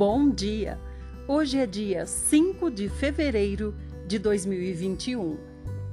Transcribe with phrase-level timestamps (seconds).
[0.00, 0.78] Bom dia!
[1.28, 3.74] Hoje é dia 5 de fevereiro
[4.06, 5.36] de 2021,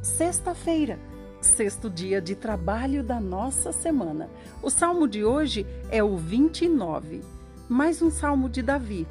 [0.01, 0.97] sexta-feira,
[1.41, 4.29] sexto dia de trabalho da nossa semana.
[4.63, 7.19] O salmo de hoje é o 29,
[7.67, 9.05] mais um salmo de Davi.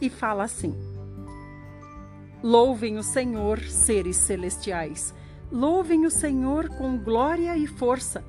[0.00, 0.74] E fala assim:
[2.42, 5.12] Louvem o Senhor, seres celestiais,
[5.52, 8.24] louvem o Senhor com glória e força.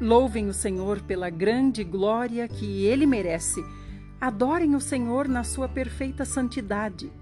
[0.00, 3.62] Louvem o Senhor pela grande glória que ele merece
[4.20, 7.12] Adorem o Senhor na sua perfeita santidade.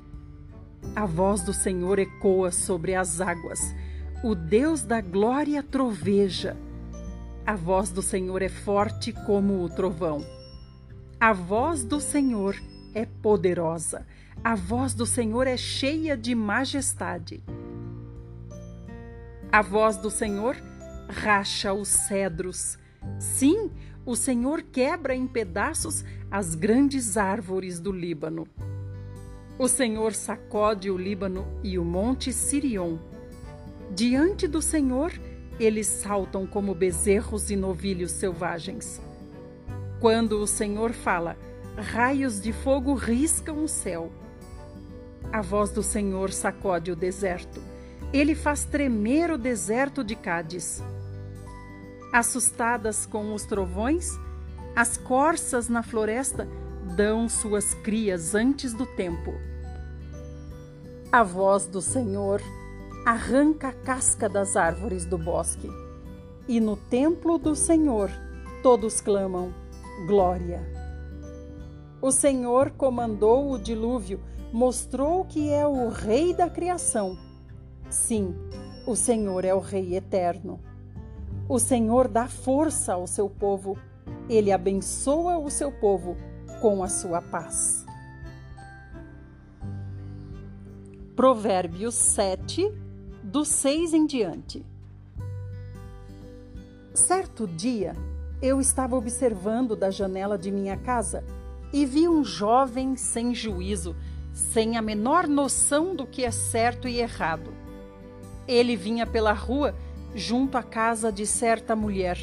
[0.95, 3.75] A voz do Senhor ecoa sobre as águas.
[4.23, 6.57] O Deus da glória troveja.
[7.45, 10.25] A voz do Senhor é forte como o trovão.
[11.19, 12.55] A voz do Senhor
[12.95, 14.07] é poderosa.
[14.43, 17.43] A voz do Senhor é cheia de majestade.
[19.51, 20.57] A voz do Senhor
[21.09, 22.79] racha os cedros.
[23.19, 23.71] Sim,
[24.07, 28.47] o Senhor quebra em pedaços as grandes árvores do Líbano.
[29.59, 32.99] O Senhor sacode o Líbano e o monte Sirion.
[33.95, 35.13] Diante do Senhor,
[35.59, 39.01] eles saltam como bezerros e novilhos selvagens.
[40.01, 41.37] Quando o Senhor fala,
[41.77, 44.11] raios de fogo riscam o céu.
[45.33, 47.61] A voz do Senhor sacode o deserto.
[48.13, 50.83] Ele faz tremer o deserto de Cádiz.
[52.15, 54.09] Assustadas com os trovões,
[54.77, 56.47] as corças na floresta
[56.97, 59.35] dão suas crias antes do tempo.
[61.11, 62.41] A voz do Senhor
[63.05, 65.69] arranca a casca das árvores do bosque.
[66.47, 68.13] E no templo do Senhor
[68.63, 69.53] todos clamam:
[70.07, 70.63] Glória!
[72.01, 74.21] O Senhor comandou o dilúvio,
[74.53, 77.19] mostrou que é o Rei da criação.
[77.91, 78.37] Sim,
[78.87, 80.61] o Senhor é o Rei eterno.
[81.47, 83.77] O Senhor dá força ao seu povo,
[84.31, 86.17] ele abençoa o seu povo
[86.63, 87.85] com a sua paz.
[91.15, 92.73] Provérbios 7,
[93.23, 94.65] do 6 em diante.
[96.95, 97.95] Certo dia,
[98.41, 101.23] eu estava observando da janela de minha casa
[101.73, 103.95] e vi um jovem sem juízo,
[104.33, 107.53] sem a menor noção do que é certo e errado.
[108.49, 109.75] Ele vinha pela rua
[110.15, 112.19] junto à casa de certa mulher,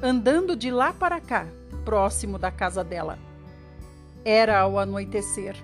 [0.00, 1.46] andando de lá para cá,
[1.84, 3.18] próximo da casa dela.
[4.24, 5.56] Era ao anoitecer.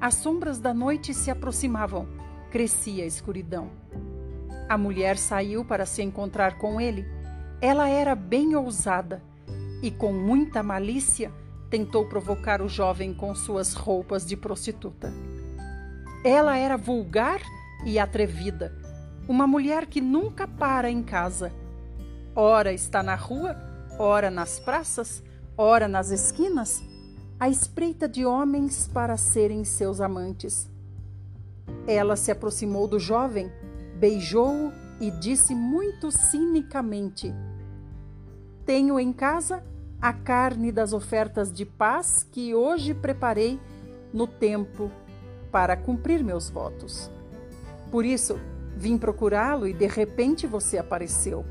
[0.00, 2.06] As sombras da noite se aproximavam,
[2.50, 3.70] crescia a escuridão.
[4.68, 7.06] A mulher saiu para se encontrar com ele.
[7.60, 9.22] Ela era bem ousada
[9.82, 11.32] e, com muita malícia,
[11.70, 15.12] tentou provocar o jovem com suas roupas de prostituta.
[16.24, 17.40] Ela era vulgar
[17.84, 18.85] e atrevida
[19.28, 21.52] uma mulher que nunca para em casa.
[22.34, 23.56] Ora está na rua,
[23.98, 25.22] ora nas praças,
[25.56, 26.82] ora nas esquinas,
[27.38, 30.70] à espreita de homens para serem seus amantes.
[31.86, 33.50] Ela se aproximou do jovem,
[33.98, 37.34] beijou-o e disse muito cinicamente:
[38.64, 39.62] Tenho em casa
[40.00, 43.58] a carne das ofertas de paz que hoje preparei
[44.12, 44.90] no templo
[45.50, 47.10] para cumprir meus votos.
[47.90, 48.38] Por isso,
[48.76, 51.46] Vim procurá-lo e de repente você apareceu.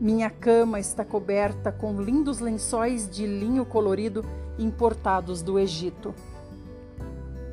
[0.00, 4.24] Minha cama está coberta com lindos lençóis de linho colorido
[4.58, 6.14] importados do Egito.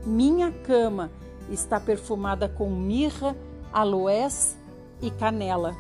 [0.06, 1.12] Minha cama
[1.52, 3.36] está perfumada com mirra,
[3.72, 4.58] aloés
[5.02, 5.76] e canela.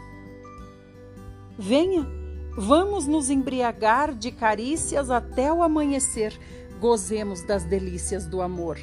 [1.58, 2.06] Venha,
[2.58, 6.38] vamos nos embriagar de carícias até o amanhecer,
[6.81, 8.78] gozemos das delícias do amor.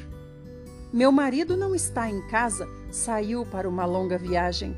[0.91, 4.75] Meu marido não está em casa, saiu para uma longa viagem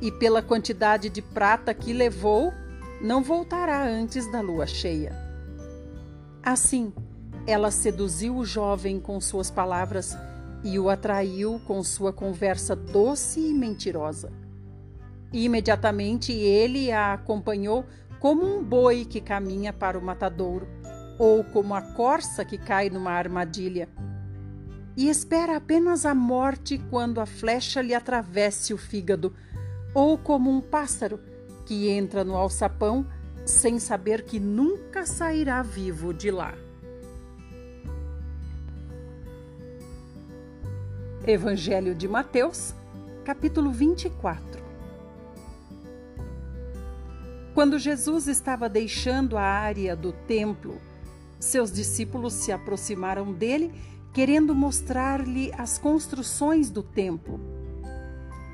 [0.00, 2.52] e, pela quantidade de prata que levou,
[3.00, 5.16] não voltará antes da lua cheia.
[6.42, 6.92] Assim,
[7.46, 10.16] ela seduziu o jovem com suas palavras
[10.64, 14.32] e o atraiu com sua conversa doce e mentirosa.
[15.32, 17.84] Imediatamente ele a acompanhou
[18.18, 20.66] como um boi que caminha para o matadouro,
[21.18, 23.88] ou como a corça que cai numa armadilha
[24.96, 29.34] e espera apenas a morte quando a flecha lhe atravesse o fígado,
[29.94, 31.18] ou como um pássaro
[31.66, 33.06] que entra no alçapão
[33.44, 36.54] sem saber que nunca sairá vivo de lá.
[41.26, 42.74] Evangelho de Mateus,
[43.24, 44.62] capítulo 24.
[47.54, 50.80] Quando Jesus estava deixando a área do templo,
[51.38, 53.72] seus discípulos se aproximaram dele
[54.12, 57.40] querendo mostrar-lhe as construções do templo.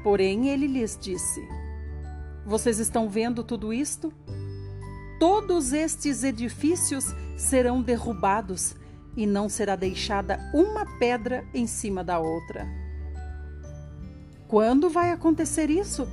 [0.03, 1.47] Porém, ele lhes disse:
[2.47, 4.13] Vocês estão vendo tudo isto?
[5.19, 7.07] Todos estes edifícios
[7.37, 8.77] serão derrubados,
[9.17, 12.67] e não será deixada uma pedra em cima da outra.
[14.47, 16.09] Quando vai acontecer isso?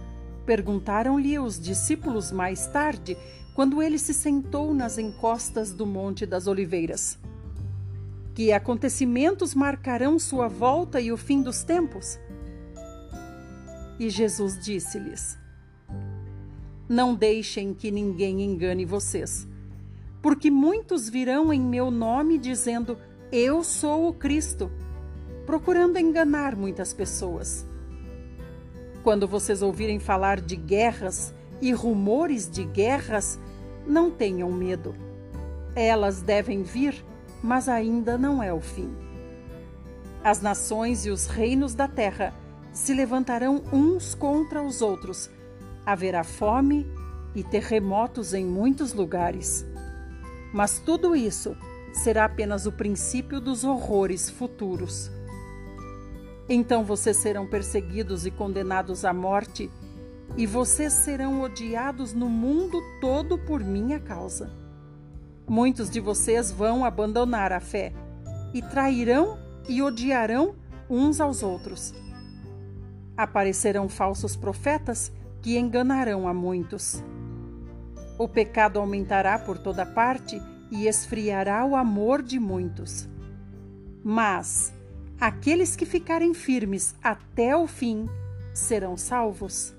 [0.45, 3.15] Perguntaram-lhe os discípulos mais tarde,
[3.53, 7.17] quando ele se sentou nas encostas do Monte das Oliveiras.
[8.35, 12.19] Que acontecimentos marcarão sua volta e o fim dos tempos?
[13.97, 15.37] E Jesus disse-lhes:
[16.89, 19.47] Não deixem que ninguém engane vocês,
[20.21, 22.97] porque muitos virão em meu nome dizendo:
[23.31, 24.69] Eu sou o Cristo,
[25.45, 27.65] procurando enganar muitas pessoas.
[29.01, 33.39] Quando vocês ouvirem falar de guerras e rumores de guerras,
[33.87, 34.93] não tenham medo.
[35.73, 37.01] Elas devem vir,
[37.45, 38.91] mas ainda não é o fim.
[40.23, 42.33] As nações e os reinos da terra
[42.73, 45.29] se levantarão uns contra os outros.
[45.85, 46.87] Haverá fome
[47.35, 49.63] e terremotos em muitos lugares.
[50.51, 51.55] Mas tudo isso
[51.93, 55.11] será apenas o princípio dos horrores futuros.
[56.49, 59.69] Então vocês serão perseguidos e condenados à morte,
[60.35, 64.64] e vocês serão odiados no mundo todo por minha causa.
[65.47, 67.93] Muitos de vocês vão abandonar a fé
[68.51, 69.37] e trairão
[69.69, 70.55] e odiarão
[70.89, 71.93] uns aos outros.
[73.15, 75.11] Aparecerão falsos profetas
[75.41, 77.03] que enganarão a muitos.
[78.17, 83.07] O pecado aumentará por toda parte e esfriará o amor de muitos.
[84.03, 84.73] Mas
[85.19, 88.09] aqueles que ficarem firmes até o fim
[88.51, 89.75] serão salvos.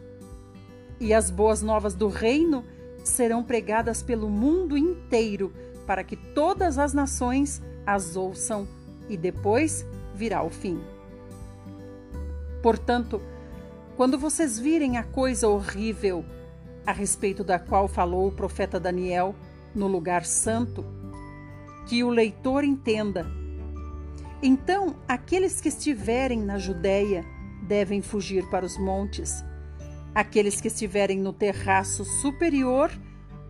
[1.01, 2.65] E as boas novas do reino
[3.09, 5.53] serão pregadas pelo mundo inteiro,
[5.87, 8.67] para que todas as nações as ouçam,
[9.09, 10.81] e depois virá o fim.
[12.63, 13.21] Portanto,
[13.97, 16.25] quando vocês virem a coisa horrível
[16.87, 19.35] a respeito da qual falou o profeta Daniel
[19.75, 20.85] no lugar santo,
[21.87, 23.27] que o leitor entenda.
[24.43, 27.25] Então, aqueles que estiverem na Judéia
[27.63, 29.45] devem fugir para os montes.
[30.17, 32.91] Aqueles que estiverem no terraço superior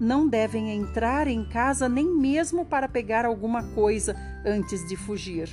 [0.00, 5.48] não devem entrar em casa nem mesmo para pegar alguma coisa antes de fugir.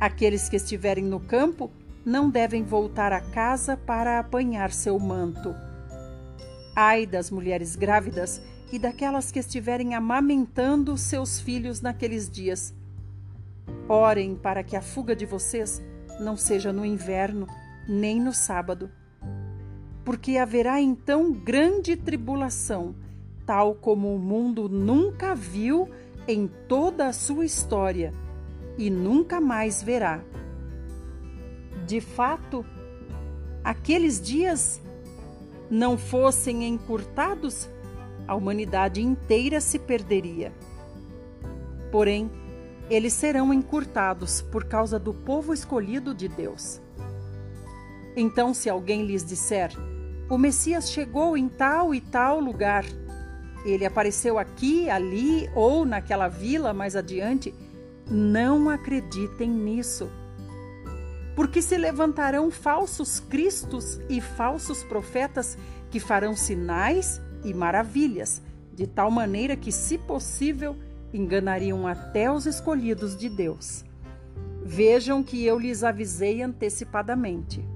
[0.00, 1.70] Aqueles que estiverem no campo
[2.04, 5.54] não devem voltar a casa para apanhar seu manto.
[6.74, 8.42] Ai das mulheres grávidas
[8.72, 12.74] e daquelas que estiverem amamentando seus filhos naqueles dias.
[13.88, 15.80] Orem para que a fuga de vocês
[16.18, 17.46] não seja no inverno,
[17.88, 18.90] nem no sábado.
[20.04, 22.94] Porque haverá então grande tribulação,
[23.46, 25.88] tal como o mundo nunca viu
[26.26, 28.12] em toda a sua história
[28.78, 30.22] e nunca mais verá
[31.90, 32.64] de fato,
[33.64, 34.80] aqueles dias
[35.68, 37.68] não fossem encurtados,
[38.28, 40.52] a humanidade inteira se perderia.
[41.90, 42.30] Porém,
[42.88, 46.80] eles serão encurtados por causa do povo escolhido de Deus.
[48.16, 49.70] Então, se alguém lhes disser:
[50.28, 52.84] O Messias chegou em tal e tal lugar,
[53.64, 57.54] ele apareceu aqui, ali ou naquela vila mais adiante,
[58.10, 60.10] não acreditem nisso
[61.40, 65.56] porque se levantarão falsos cristos e falsos profetas
[65.90, 68.42] que farão sinais e maravilhas,
[68.74, 70.76] de tal maneira que, se possível,
[71.14, 73.84] enganariam até os escolhidos de Deus.
[74.62, 77.66] Vejam que eu lhes avisei antecipadamente.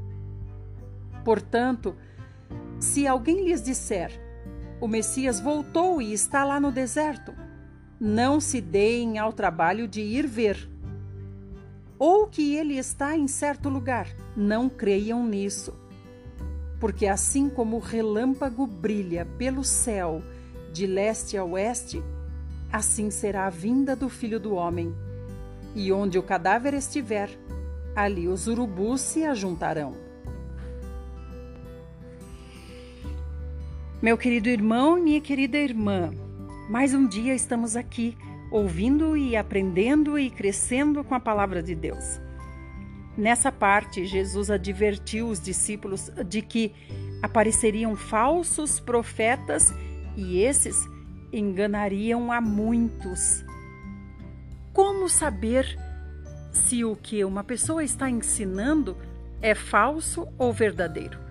[1.24, 1.96] Portanto,
[2.78, 4.12] se alguém lhes disser:
[4.80, 7.34] O Messias voltou e está lá no deserto,
[7.98, 10.74] não se deem ao trabalho de ir ver
[11.98, 14.08] ou que ele está em certo lugar.
[14.36, 15.72] Não creiam nisso.
[16.80, 20.22] Porque assim como o relâmpago brilha pelo céu
[20.72, 22.02] de leste a oeste,
[22.70, 24.94] assim será a vinda do filho do homem.
[25.74, 27.30] E onde o cadáver estiver,
[27.94, 30.03] ali os urubus se ajuntarão.
[34.04, 36.10] Meu querido irmão e minha querida irmã,
[36.68, 38.14] mais um dia estamos aqui
[38.50, 42.20] ouvindo e aprendendo e crescendo com a palavra de Deus.
[43.16, 46.74] Nessa parte, Jesus advertiu os discípulos de que
[47.22, 49.72] apareceriam falsos profetas
[50.18, 50.76] e esses
[51.32, 53.42] enganariam a muitos.
[54.74, 55.78] Como saber
[56.52, 58.98] se o que uma pessoa está ensinando
[59.40, 61.23] é falso ou verdadeiro?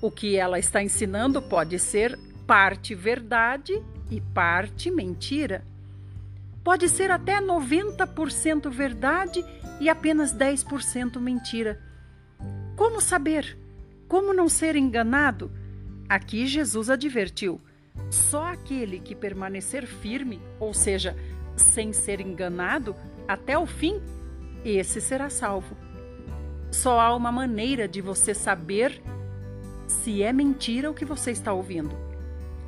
[0.00, 5.62] O que ela está ensinando pode ser parte verdade e parte mentira.
[6.64, 9.44] Pode ser até 90% verdade
[9.78, 11.80] e apenas 10% mentira.
[12.76, 13.58] Como saber?
[14.08, 15.50] Como não ser enganado?
[16.08, 17.60] Aqui Jesus advertiu:
[18.10, 21.14] só aquele que permanecer firme, ou seja,
[21.56, 22.96] sem ser enganado
[23.28, 24.00] até o fim,
[24.64, 25.76] esse será salvo.
[26.70, 29.02] Só há uma maneira de você saber
[29.90, 31.94] se é mentira o que você está ouvindo: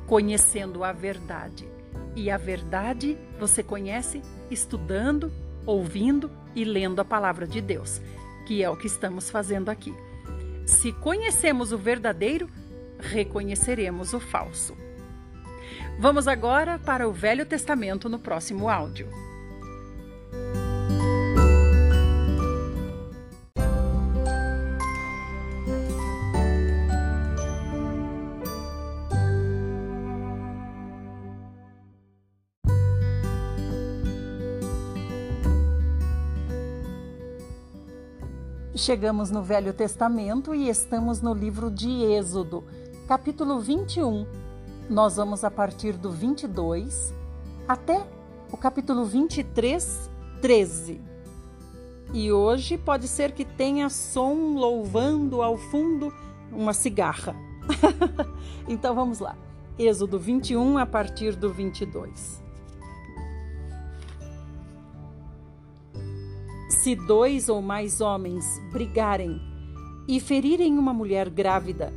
[0.05, 1.67] conhecendo a verdade.
[2.15, 5.31] E a verdade você conhece estudando,
[5.65, 7.99] ouvindo e lendo a palavra de Deus,
[8.45, 9.93] que é o que estamos fazendo aqui.
[10.65, 12.47] Se conhecemos o verdadeiro,
[12.99, 14.77] reconheceremos o falso.
[15.97, 19.09] Vamos agora para o Velho Testamento no próximo áudio.
[38.83, 42.65] Chegamos no Velho Testamento e estamos no livro de Êxodo,
[43.07, 44.27] capítulo 21.
[44.89, 47.13] Nós vamos a partir do 22
[47.65, 48.05] até
[48.51, 50.09] o capítulo 23,
[50.41, 50.99] 13.
[52.13, 56.13] E hoje pode ser que tenha som louvando ao fundo
[56.51, 57.33] uma cigarra.
[58.67, 59.37] então vamos lá.
[59.79, 62.42] Êxodo 21 a partir do 22.
[66.83, 69.41] Se dois ou mais homens brigarem
[70.05, 71.93] e ferirem uma mulher grávida,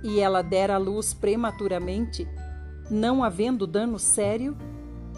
[0.00, 2.24] e ela der à luz prematuramente,
[2.88, 4.56] não havendo dano sério,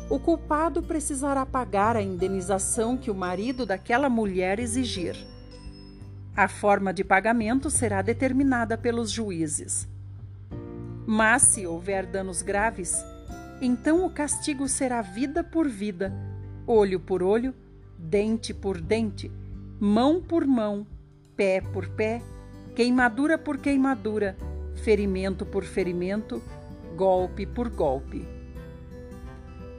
[0.08, 5.14] o culpado precisará pagar a indenização que o marido daquela mulher exigir.
[6.34, 9.86] A forma de pagamento será determinada pelos juízes.
[11.06, 12.96] Mas se houver danos graves,
[13.60, 16.10] então o castigo será vida por vida,
[16.66, 17.54] olho por olho,
[18.00, 19.30] dente por dente,
[19.78, 20.87] mão por mão,
[21.37, 22.23] pé por pé,
[22.75, 24.37] queimadura por queimadura,
[24.75, 26.42] ferimento por ferimento,
[26.97, 28.26] golpe por golpe.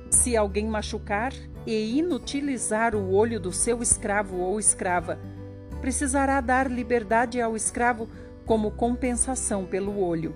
[0.10, 1.34] Se alguém machucar
[1.66, 5.20] e inutilizar o olho do seu escravo ou escrava,
[5.82, 8.08] precisará dar liberdade ao escravo
[8.46, 10.36] como compensação pelo olho.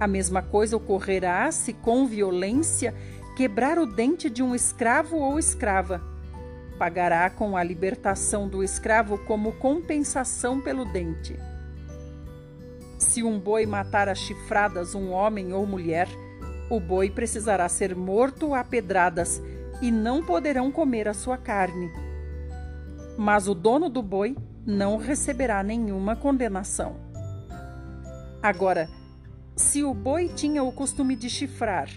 [0.00, 2.94] A mesma coisa ocorrerá se, com violência,
[3.36, 6.11] quebrar o dente de um escravo ou escrava
[6.72, 11.38] pagará com a libertação do escravo como compensação pelo dente.
[12.98, 16.08] Se um boi matar a chifradas um homem ou mulher,
[16.70, 19.42] o boi precisará ser morto a pedradas
[19.82, 21.90] e não poderão comer a sua carne.
[23.18, 26.96] Mas o dono do boi não receberá nenhuma condenação.
[28.42, 28.88] Agora,
[29.54, 31.88] se o boi tinha o costume de chifrar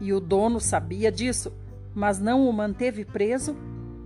[0.00, 1.52] e o dono sabia disso,
[1.94, 3.56] mas não o manteve preso,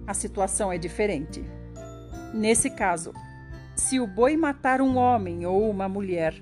[0.06, 1.44] a situação é diferente.
[2.32, 3.12] Nesse caso,
[3.74, 6.34] se o boi matar um homem ou uma mulher,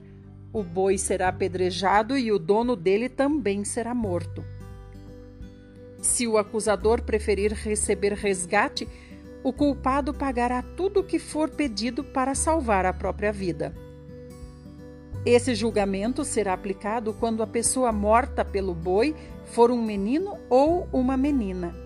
[0.52, 4.44] o boi será apedrejado e o dono dele também será morto.
[6.00, 8.88] Se o acusador preferir receber resgate,
[9.44, 13.74] o culpado pagará tudo o que for pedido para salvar a própria vida.
[15.24, 19.14] Esse julgamento será aplicado quando a pessoa morta pelo boi
[19.44, 21.81] for um menino ou uma menina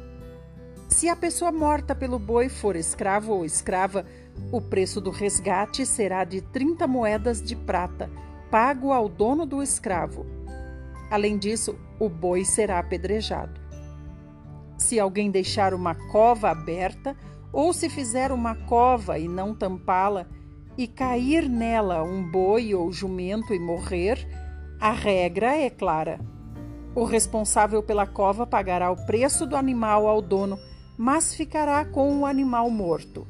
[0.97, 4.07] se a pessoa morta pelo boi for escravo ou escrava,
[4.51, 8.11] o preço do resgate será de 30 moedas de prata,
[8.51, 10.25] pago ao dono do escravo.
[11.11, 13.61] Além disso, o boi será apedrejado.
[14.79, 17.15] Se alguém deixar uma cova aberta,
[17.53, 20.27] ou se fizer uma cova e não tampá-la,
[20.79, 24.27] e cair nela um boi ou jumento e morrer,
[24.81, 26.19] a regra é clara.
[26.95, 30.59] O responsável pela cova pagará o preço do animal ao dono
[30.97, 33.27] mas ficará com o animal morto.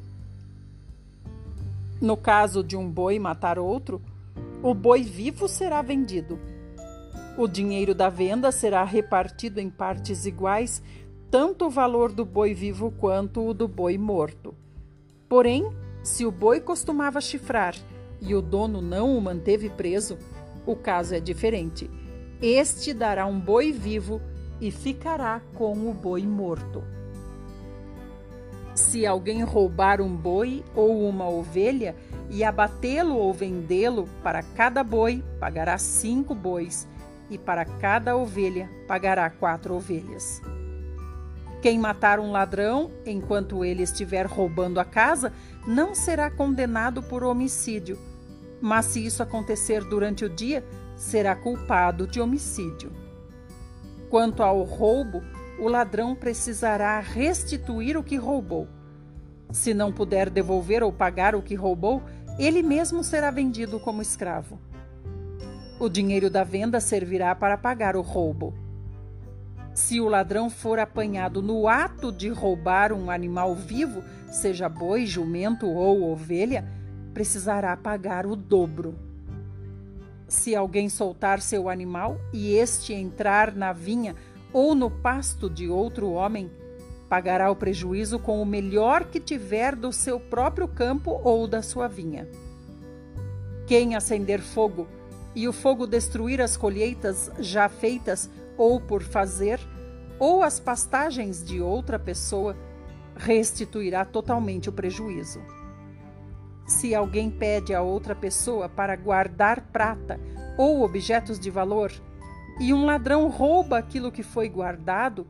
[1.99, 4.01] No caso de um boi matar outro,
[4.61, 6.39] o boi vivo será vendido.
[7.37, 10.81] O dinheiro da venda será repartido em partes iguais,
[11.29, 14.55] tanto o valor do boi vivo quanto o do boi morto.
[15.27, 15.71] Porém,
[16.03, 17.75] se o boi costumava chifrar
[18.21, 20.17] e o dono não o manteve preso,
[20.65, 21.89] o caso é diferente.
[22.41, 24.21] Este dará um boi vivo
[24.61, 26.83] e ficará com o boi morto.
[28.77, 31.95] Se alguém roubar um boi ou uma ovelha
[32.29, 36.87] e abatê-lo ou vendê-lo, para cada boi pagará cinco bois,
[37.27, 40.43] e para cada ovelha pagará quatro ovelhas.
[41.59, 45.33] Quem matar um ladrão enquanto ele estiver roubando a casa
[45.65, 47.97] não será condenado por homicídio,
[48.61, 50.63] mas se isso acontecer durante o dia,
[50.95, 52.91] será culpado de homicídio.
[54.07, 55.23] Quanto ao roubo,
[55.59, 58.67] o ladrão precisará restituir o que roubou.
[59.51, 62.03] Se não puder devolver ou pagar o que roubou,
[62.37, 64.59] ele mesmo será vendido como escravo.
[65.79, 68.53] O dinheiro da venda servirá para pagar o roubo.
[69.73, 75.67] Se o ladrão for apanhado no ato de roubar um animal vivo, seja boi, jumento
[75.67, 76.65] ou ovelha,
[77.13, 78.97] precisará pagar o dobro.
[80.27, 84.15] Se alguém soltar seu animal e este entrar na vinha
[84.57, 86.49] ou no pasto de outro homem,
[87.07, 91.87] pagará o prejuízo com o melhor que tiver do seu próprio campo ou da sua
[91.87, 92.27] vinha.
[93.67, 94.87] Quem acender fogo
[95.35, 99.59] e o fogo destruir as colheitas já feitas ou por fazer,
[100.17, 102.57] ou as pastagens de outra pessoa,
[103.15, 105.39] restituirá totalmente o prejuízo.
[106.65, 110.19] Se alguém pede a outra pessoa para guardar prata
[110.57, 111.91] ou objetos de valor,
[112.59, 115.27] e um ladrão rouba aquilo que foi guardado,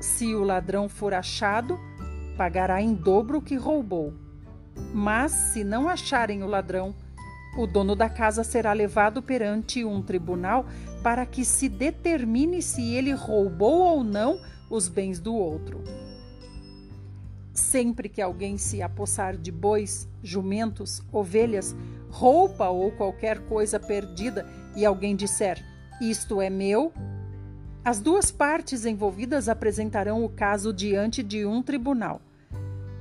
[0.00, 1.78] se o ladrão for achado,
[2.36, 4.12] pagará em dobro o que roubou.
[4.92, 6.94] Mas se não acharem o ladrão,
[7.56, 10.66] o dono da casa será levado perante um tribunal
[11.02, 15.82] para que se determine se ele roubou ou não os bens do outro.
[17.52, 21.74] Sempre que alguém se apossar de bois, jumentos, ovelhas,
[22.10, 25.64] roupa ou qualquer coisa perdida e alguém disser:
[26.04, 26.92] Isto é meu,
[27.82, 32.20] as duas partes envolvidas apresentarão o caso diante de um tribunal.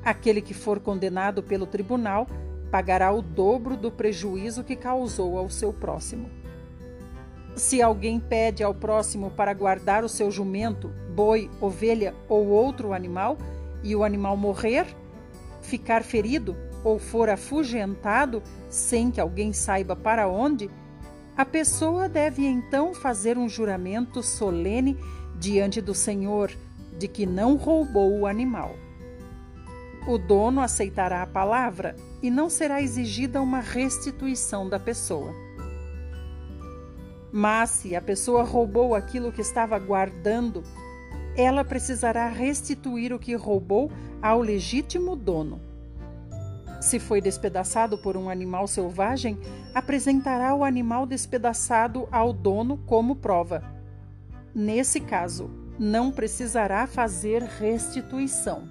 [0.05, 2.25] Aquele que for condenado pelo tribunal
[2.71, 6.29] pagará o dobro do prejuízo que causou ao seu próximo.
[7.57, 13.37] Se alguém pede ao próximo para guardar o seu jumento, boi, ovelha ou outro animal,
[13.83, 14.85] e o animal morrer,
[15.61, 16.55] ficar ferido
[16.85, 20.71] ou for afugentado sem que alguém saiba para onde,
[21.35, 24.97] a pessoa deve então fazer um juramento solene
[25.39, 26.51] diante do Senhor
[26.97, 28.75] de que não roubou o animal.
[30.07, 35.33] O dono aceitará a palavra e não será exigida uma restituição da pessoa.
[37.31, 40.63] Mas se a pessoa roubou aquilo que estava guardando,
[41.35, 43.91] ela precisará restituir o que roubou
[44.21, 45.59] ao legítimo dono.
[46.83, 49.39] Se foi despedaçado por um animal selvagem,
[49.73, 53.63] apresentará o animal despedaçado ao dono como prova.
[54.53, 58.67] Nesse caso, não precisará fazer restituição.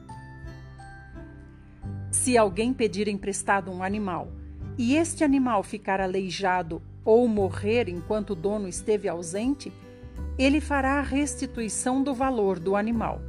[2.10, 4.28] Se alguém pedir emprestado um animal
[4.76, 9.72] e este animal ficar aleijado ou morrer enquanto o dono esteve ausente,
[10.38, 13.22] ele fará a restituição do valor do animal.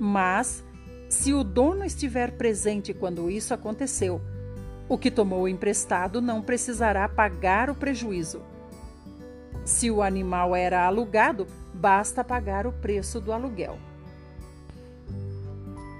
[0.00, 0.64] Mas,
[1.12, 4.18] se o dono estiver presente quando isso aconteceu,
[4.88, 8.40] o que tomou emprestado não precisará pagar o prejuízo.
[9.62, 13.76] Se o animal era alugado, basta pagar o preço do aluguel.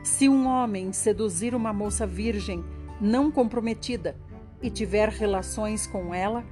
[0.03, 2.65] Se um homem seduzir uma moça virgem,
[2.99, 4.17] não comprometida,
[4.63, 6.43] e tiver relações com ela,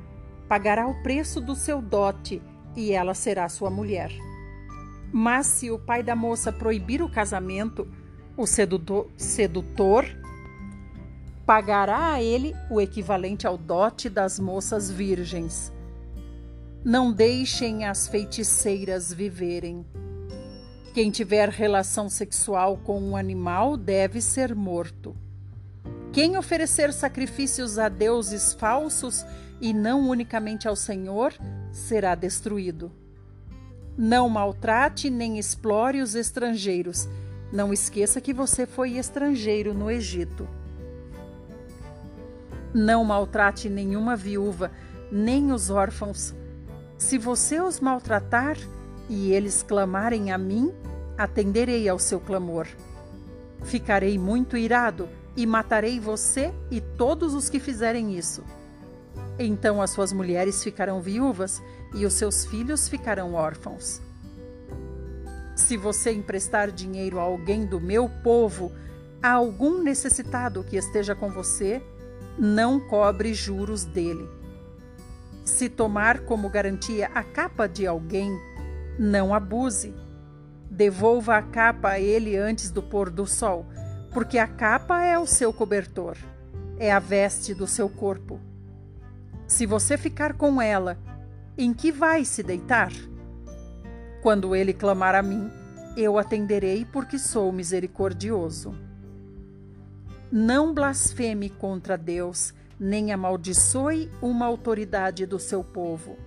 [0.47, 2.43] pagará o preço do seu dote
[2.77, 4.13] e ela será sua mulher.
[5.11, 7.89] Mas se o pai da moça proibir o casamento,
[8.41, 10.07] o sedutor, sedutor
[11.45, 15.73] pagará a ele o equivalente ao dote das moças virgens.
[16.83, 19.85] Não deixem as feiticeiras viverem.
[20.95, 25.15] Quem tiver relação sexual com um animal deve ser morto.
[26.13, 29.25] Quem oferecer sacrifícios a deuses falsos
[29.61, 31.35] e não unicamente ao Senhor,
[31.71, 32.91] será destruído.
[33.99, 37.07] Não maltrate nem explore os estrangeiros.
[37.53, 40.49] Não esqueça que você foi estrangeiro no Egito.
[42.73, 44.71] Não maltrate nenhuma viúva,
[45.11, 46.35] nem os órfãos.
[46.97, 48.57] Se você os maltratar,
[49.09, 50.73] e eles clamarem a mim,
[51.19, 52.69] atenderei ao seu clamor.
[53.65, 58.45] Ficarei muito irado e matarei você e todos os que fizerem isso.
[59.37, 61.61] Então as suas mulheres ficarão viúvas
[61.93, 64.01] e os seus filhos ficarão órfãos.
[65.61, 68.73] Se você emprestar dinheiro a alguém do meu povo,
[69.23, 71.81] a algum necessitado que esteja com você,
[72.37, 74.29] não cobre juros dele.
[75.45, 78.37] Se tomar como garantia a capa de alguém,
[78.99, 79.95] não abuse.
[80.69, 83.67] Devolva a capa a ele antes do pôr do sol,
[84.13, 86.17] porque a capa é o seu cobertor,
[86.79, 88.41] é a veste do seu corpo.
[89.47, 90.99] Se você ficar com ela,
[91.57, 92.91] em que vai se deitar?
[94.23, 95.51] Quando ele clamar a mim,
[95.97, 98.75] eu atenderei, porque sou misericordioso.
[100.31, 106.19] Não blasfeme contra Deus, nem amaldiçoe uma autoridade do seu povo.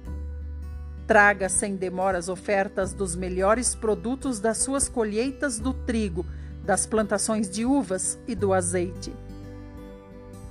[1.06, 6.26] Traga sem demora as ofertas dos melhores produtos das suas colheitas do trigo,
[6.66, 9.14] das plantações de uvas e do azeite.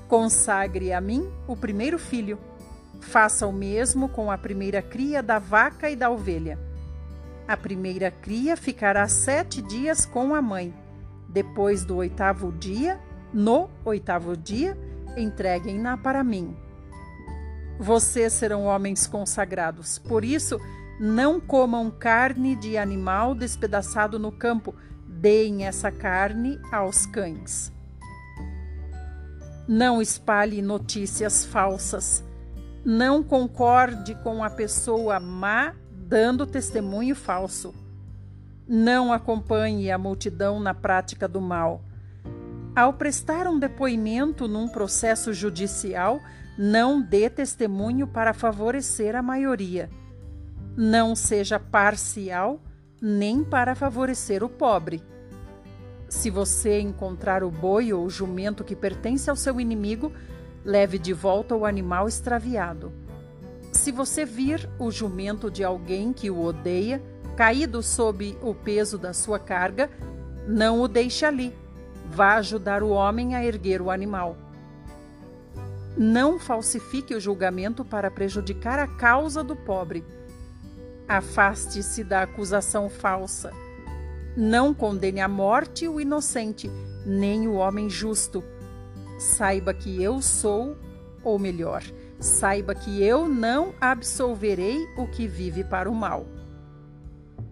[0.07, 2.39] Consagre a mim o primeiro filho.
[3.01, 6.72] Faça o mesmo com a primeira cria da vaca e da ovelha.
[7.47, 10.75] A primeira cria ficará sete dias com a mãe.
[11.29, 13.01] Depois do oitavo dia,
[13.33, 14.77] no oitavo dia,
[15.17, 16.57] entreguem-na para mim.
[17.79, 20.61] Vocês serão homens consagrados, por isso,
[21.01, 24.75] não comam carne de animal despedaçado no campo,
[25.09, 27.73] deem essa carne aos cães.
[29.67, 32.23] Não espalhe notícias falsas.
[32.85, 35.75] Não concorde com a pessoa má
[36.13, 37.75] dando testemunho falso.
[38.69, 41.83] Não acompanhe a multidão na prática do mal.
[42.77, 46.21] Ao prestar um depoimento num processo judicial,
[46.59, 49.89] não dê testemunho para favorecer a maioria.
[50.77, 52.61] Não seja parcial
[53.01, 55.03] nem para favorecer o pobre.
[56.11, 60.13] Se você encontrar o boi ou o jumento que pertence ao seu inimigo,
[60.63, 62.93] leve de volta o animal extraviado.
[63.73, 67.03] Se você vir o jumento de alguém que o odeia,
[67.37, 69.91] caído sob o peso da sua carga,
[70.47, 71.57] não o deixe ali.
[72.11, 74.37] Vá ajudar o homem a erguer o animal.
[75.97, 80.05] Não falsifique o julgamento para prejudicar a causa do pobre.
[81.09, 83.53] Afaste-se da acusação falsa.
[84.37, 86.71] Não condene à morte o inocente,
[87.07, 88.45] nem o homem justo.
[89.19, 90.77] Saiba que eu sou,
[91.23, 91.83] ou melhor,
[92.23, 96.27] saiba que eu não absolverei o que vive para o mal.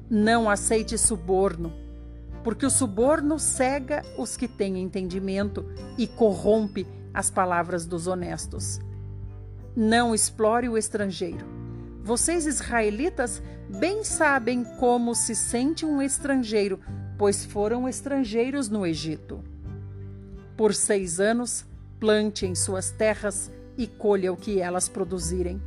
[0.09, 1.73] Não aceite suborno,
[2.43, 5.65] porque o suborno cega os que têm entendimento
[5.99, 8.81] e corrompe as palavras dos honestos.
[9.77, 11.47] Não explore o estrangeiro.
[12.03, 16.81] Vocês, israelitas, bem sabem como se sente um estrangeiro,
[17.19, 19.45] pois foram estrangeiros no Egito.
[20.57, 21.65] Por seis anos,
[21.99, 25.61] plante em suas terras e colha o que elas produzirem.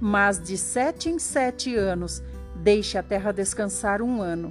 [0.00, 2.22] Mas de sete em sete anos,
[2.56, 4.50] deixe a terra descansar um ano.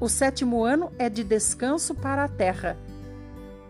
[0.00, 2.78] O sétimo ano é de descanso para a terra.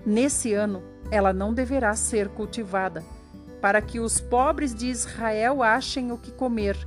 [0.06, 3.02] Nesse ano, ela não deverá ser cultivada,
[3.60, 6.78] para que os pobres de Israel achem o que comer,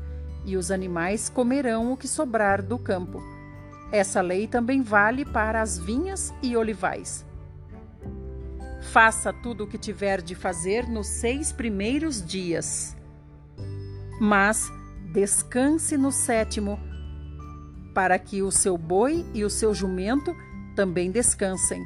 [0.46, 3.22] e os animais comerão o que sobrar do campo.
[3.92, 7.27] Essa lei também vale para as vinhas e olivais.
[8.92, 12.96] Faça tudo o que tiver de fazer nos seis primeiros dias.
[14.20, 14.72] Mas
[15.12, 16.80] descanse no sétimo,
[17.94, 20.34] para que o seu boi e o seu jumento
[20.76, 21.86] também descansem,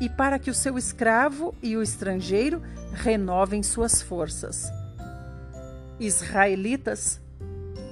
[0.00, 4.70] e para que o seu escravo e o estrangeiro renovem suas forças.
[5.98, 7.20] Israelitas,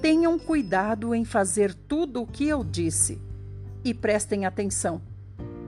[0.01, 3.21] tenham cuidado em fazer tudo o que eu disse
[3.85, 5.03] e prestem atenção.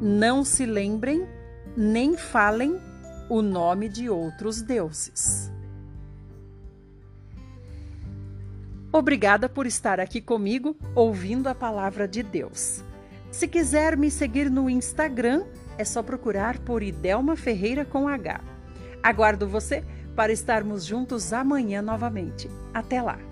[0.01, 1.27] Não se lembrem
[1.77, 2.81] nem falem
[3.29, 5.51] o nome de outros deuses.
[8.93, 12.83] Obrigada por estar aqui comigo ouvindo a palavra de Deus.
[13.31, 15.45] Se quiser me seguir no Instagram,
[15.79, 18.41] é só procurar por Idelma Ferreira com H.
[19.01, 19.85] Aguardo você
[20.17, 22.51] para estarmos juntos amanhã novamente.
[22.75, 23.30] Até lá!